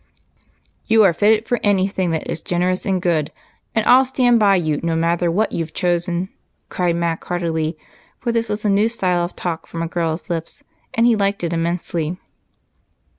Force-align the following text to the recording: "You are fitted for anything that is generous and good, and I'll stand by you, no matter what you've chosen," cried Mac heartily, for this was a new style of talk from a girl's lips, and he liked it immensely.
"You 0.87 1.03
are 1.03 1.13
fitted 1.13 1.47
for 1.47 1.59
anything 1.61 2.09
that 2.09 2.27
is 2.27 2.41
generous 2.41 2.87
and 2.87 2.99
good, 2.99 3.31
and 3.75 3.85
I'll 3.85 4.03
stand 4.03 4.39
by 4.39 4.55
you, 4.55 4.79
no 4.81 4.95
matter 4.95 5.29
what 5.29 5.51
you've 5.51 5.75
chosen," 5.75 6.29
cried 6.69 6.95
Mac 6.95 7.23
heartily, 7.25 7.77
for 8.17 8.31
this 8.31 8.49
was 8.49 8.65
a 8.65 8.69
new 8.71 8.89
style 8.89 9.23
of 9.23 9.35
talk 9.35 9.67
from 9.67 9.83
a 9.83 9.87
girl's 9.87 10.27
lips, 10.27 10.63
and 10.95 11.05
he 11.05 11.15
liked 11.15 11.43
it 11.43 11.53
immensely. 11.53 12.17